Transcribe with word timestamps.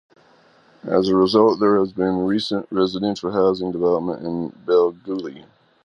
As 0.87 1.09
a 1.09 1.15
result, 1.15 1.59
there 1.59 1.77
has 1.77 1.93
been 1.93 2.25
recent 2.25 2.65
residential 2.71 3.31
housing 3.31 3.71
development 3.71 4.23
in 4.25 4.49
Belgooly. 4.65 5.45